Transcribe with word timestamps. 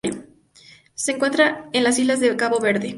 Se 0.95 1.11
encuentra 1.11 1.69
en 1.73 1.83
las 1.83 1.99
islas 1.99 2.19
de 2.19 2.35
Cabo 2.35 2.57
Verde. 2.59 2.89